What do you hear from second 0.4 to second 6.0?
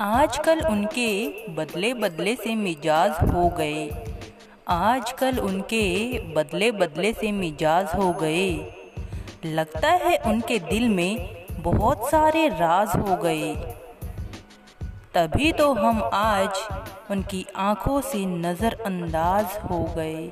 उनके बदले बदले से मिजाज हो गए। आजकल उनके